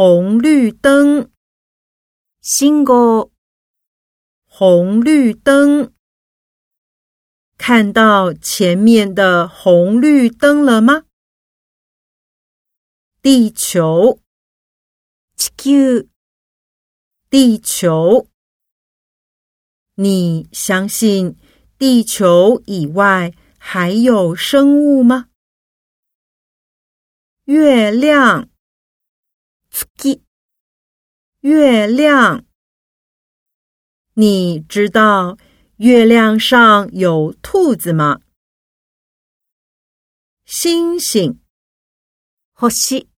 [0.00, 1.28] 红绿灯，
[2.40, 3.32] 信号，
[4.46, 5.92] 红绿灯。
[7.56, 11.02] 看到前面的红绿灯了吗？
[13.20, 14.20] 地球，
[15.36, 16.08] 地球，
[17.28, 18.28] 地球。
[19.96, 21.36] 你相信
[21.76, 25.28] 地球以外还有生物吗？
[27.46, 28.48] 月亮，
[29.78, 30.20] 月，
[31.40, 32.44] 月亮。
[34.14, 35.38] 你知道？
[35.76, 38.20] 月亮上有兔子吗？
[40.44, 41.40] 星星，
[42.68, 43.08] 星，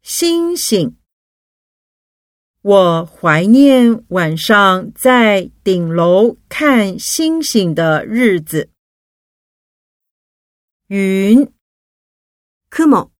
[0.00, 0.96] 星星。
[2.62, 8.70] 我怀念晚上在顶楼看星星的日子。
[10.86, 11.52] 云，
[12.70, 13.10] 雲，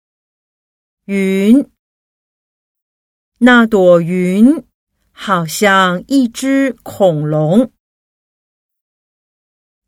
[1.05, 1.71] 云。
[3.45, 4.65] 那朵云
[5.11, 7.73] 好像一只恐龙。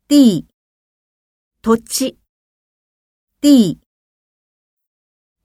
[0.09, 0.45] 地，
[1.61, 2.19] 土地，
[3.39, 3.79] 地。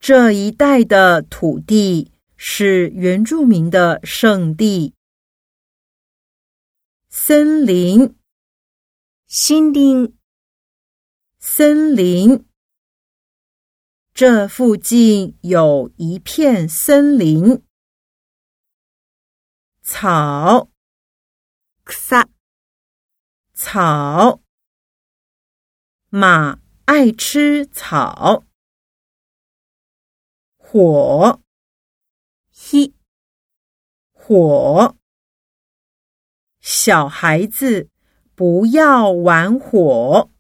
[0.01, 4.93] 这一带的土地是原住民的圣地。
[7.11, 8.17] 森林，
[9.29, 10.17] 森林，
[11.39, 12.45] 森林。
[14.13, 17.63] 这附近有一片森林。
[19.93, 20.71] 草，
[21.85, 22.31] 草，
[23.53, 24.41] 草。
[26.09, 28.45] 马爱吃草。
[30.57, 31.43] 火，
[32.53, 32.95] 火，
[34.13, 34.97] 火。
[36.61, 37.91] 小孩子
[38.37, 40.31] 不要玩火。